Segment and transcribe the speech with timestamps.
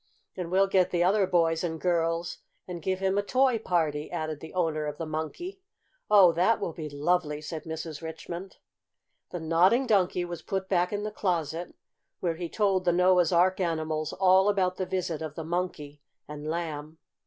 [0.35, 4.39] "And we'll get the other boys and girls and give him a toy party," added
[4.39, 5.61] the owner of the Monkey.
[6.09, 8.01] "Oh, that will be lovely!" said Mrs.
[8.01, 8.57] Richmond.
[9.29, 11.75] The Nodding Donkey was put back in the closet,
[12.19, 16.47] where he told the Noah's Ark animals all about the visit of the Monkey and
[16.49, 16.97] Lamb.